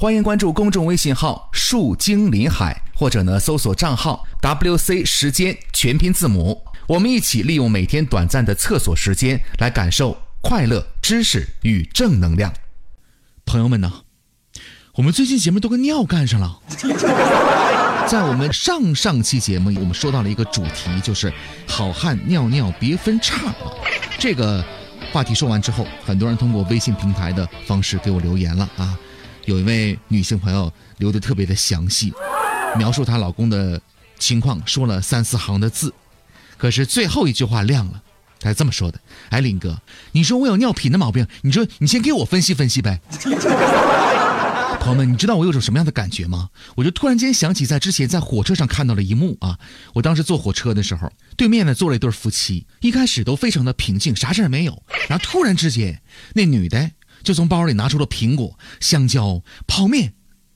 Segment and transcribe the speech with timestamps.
[0.00, 6.62] 欢迎关注公众微信号“树精林海”，或者呢搜索账号 “WC 时间”全拼字母。
[6.86, 12.54] 我们一起利用每天短暂的厕所时间，来感受快乐、知识与正能量。
[13.44, 13.92] 朋友们呢，
[14.94, 16.60] 我们最近节目都跟尿干上了。
[18.06, 21.34] 在我们上上期节目，我们说到了一个主题，就是
[21.66, 23.52] 好汉尿尿别分叉。
[24.16, 24.64] 这个
[25.10, 28.96] 话题说完之后，很多人通过微信平台的方式给我留言了啊。
[29.48, 32.12] 有一位女性朋友留的特别的详细，
[32.76, 33.80] 描述她老公的
[34.18, 35.90] 情况，说了三四行的字。
[36.58, 38.02] 可是最后一句话亮了，
[38.38, 39.00] 他是这么说的
[39.30, 39.80] ：“哎，林哥，
[40.12, 43.00] 你说我有尿频的毛病，你说你先给我分析分析呗。
[44.80, 46.50] ”朋友们，你知道我有种什么样的感觉吗？
[46.76, 49.58] 我就突然间想起在之前在火车上看到了一幕啊！
[49.94, 54.82] 我当时坐火车的时候，对面呢坐了一对夫妻，一开始都非常的平静，啥事儿没有。
[55.08, 56.02] 然后突然之间，
[56.34, 56.90] 那女的
[57.22, 60.14] 就从包里拿出了苹果、香蕉、泡面，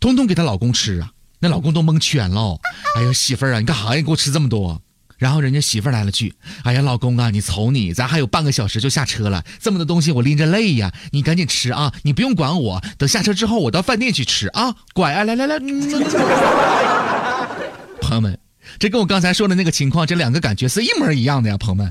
[0.00, 1.10] 通通给她老公吃啊！
[1.40, 2.58] 那老公都蒙圈了。
[2.96, 4.02] 哎呀，媳妇儿啊，你干啥呀？
[4.02, 4.80] 给我吃这么多？
[5.16, 15.58] 然后人家媳妇儿来了句：“哎呀，老公啊，你瞅你，咱还有半个小时就下车了，这么多东西我拎着累呀，你赶紧吃啊，你不用管我，等下车之后我到饭店去吃啊，乖啊，来来来。”
[18.00, 18.38] 朋友们，
[18.78, 21.90] 这跟我刚才说的那个情况，这两个感觉是一模一样的呀，朋友们。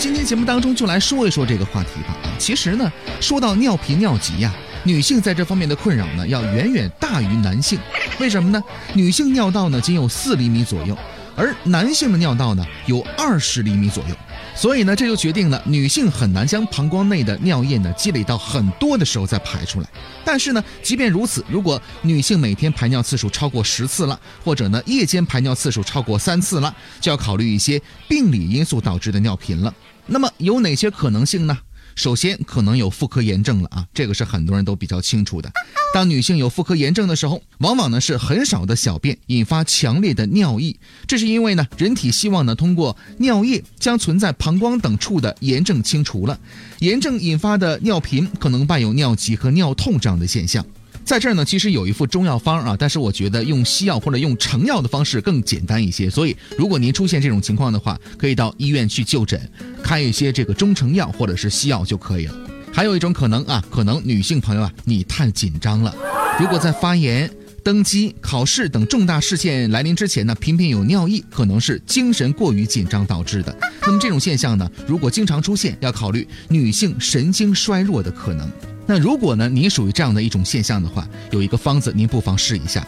[0.00, 2.16] 今天节目当中就来说一说这个话题吧。
[2.38, 4.50] 其实呢，说到尿频尿急呀。
[4.82, 7.78] 女性在这方面的困扰呢，要远远大于男性。
[8.18, 8.64] 为什么呢？
[8.94, 10.96] 女性尿道呢仅有四厘米左右，
[11.36, 14.16] 而男性的尿道呢有二十厘米左右。
[14.60, 19.88] 所以呢，这就决定了女性很难将膀胱内的尿液呢积累到很多的时候再排出来。
[20.22, 29.74] 但是呢，即便如此，如果女性每天排尿次数超过十次了，或者呢夜间排尿次数超过三次了，就要考虑一些病理因素导致的尿频了。
[30.04, 31.56] 那么有哪些可能性呢？
[31.96, 35.50] 首先可能有妇科炎症了啊，这个是很多人都比较清楚的。
[35.92, 46.38] 当女性有妇科炎症的时候，往往呢是很少的小便引发强烈的尿意，这是因为呢人体希望呢通过尿液将存在膀胱等处的炎症清除了，
[46.78, 50.64] 炎症引发的尿频可能伴有尿急和尿痛这样的现象。
[51.04, 56.08] 在这儿呢，其实有一副中药方啊，但是我觉得用西药或者用成药的方式更简单一些。
[56.08, 59.50] 所以，如果您出现这种情况的话，可以到医院去就诊，
[59.82, 62.34] 开一些这个中成药或者是西药就可以了。
[62.72, 65.94] 还有一种可能啊，可能女性朋友啊，你太紧张了。
[66.38, 67.30] 如果在发言、
[67.62, 73.54] 登机、考试等重大事件来临之前呢，频频有尿意，可能是精神过于紧张导致的。
[73.82, 78.50] 那么这种现象呢，如果经常出现，要考虑女性神经衰弱的可能。
[78.86, 82.86] 那如果呢，你属于这样的一种现象的话，有一个方子您不妨试一下：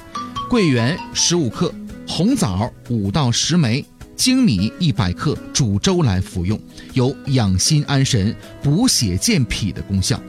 [0.48, 1.72] 桂圆十五克，
[2.08, 3.84] 红枣五到十枚，
[4.22, 6.56] 粳米一百克，煮粥来服用，
[6.92, 10.22] 有养心安神、补血健脾的功效。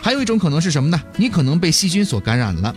[0.00, 0.98] 还有一种可能是什么呢？
[1.18, 2.74] 你可能被细菌所感染了。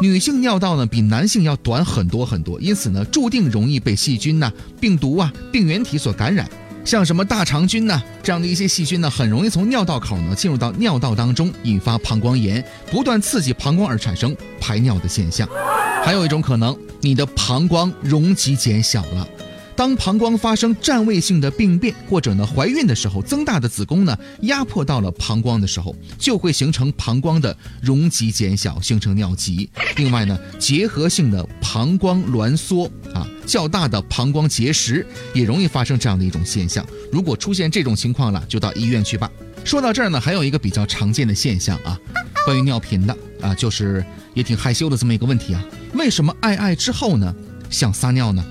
[0.00, 4.50] 女性尿道呢比男性要短很多很多，因此呢，注定容易被细菌呐、
[4.80, 6.48] 病毒啊、病原体所感染。
[6.82, 8.02] 像什么大肠菌呢？
[8.22, 15.46] 这样的一些细菌呢，很容易从尿道口呢进入到尿道当中，引发膀胱炎，不断刺激膀胱而产生排尿的现象。
[16.02, 19.28] 还有一种可能，你的膀胱容积减小了。
[19.80, 29.70] 当膀胱发生占位性的病变，或者呢怀孕的时候，增大的子宫呢压迫到了膀胱的时候，就会形成膀胱的容积减小，形成尿急。
[29.96, 36.86] 另外呢，结核性的膀胱挛缩啊，较大的膀胱结石也容易发生这样的一种现象。
[37.10, 39.30] 如果出现这种情况了，就到医院去吧。
[39.64, 41.98] 说到这儿呢，还有一个比较常见的现象啊，
[42.44, 44.04] 关于尿频的啊，就是
[44.34, 45.64] 也挺害羞的这么一个问题啊，
[45.94, 47.34] 为什么爱爱之后呢
[47.70, 48.44] 想撒尿呢？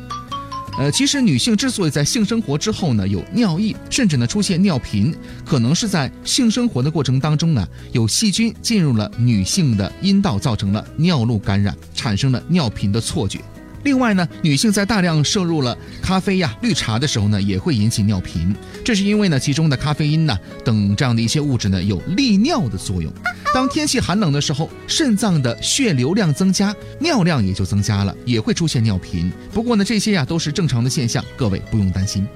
[0.79, 5.13] 呃，其实女性之所以在性生活之后呢有尿意，甚至呢出现尿频，
[5.45, 13.41] 可能是在性生活的过程当中呢有细菌进入了女性的阴道，造成了尿路感染，产生了尿频的错觉。
[13.83, 18.55] 另外呢，女性在大量摄入了咖啡呀、绿茶的时候呢，也会引起尿频。
[18.83, 23.11] 这是因为呢，其中的咖啡因呢等这样的一些物质呢，有利尿的作用。
[23.51, 29.31] 当天气寒冷的时候，肾脏的血流量增加，尿量也就增加了，也会出现尿频。
[29.51, 32.27] 不过呢，这些呀都是正常的现象，各位不用担心。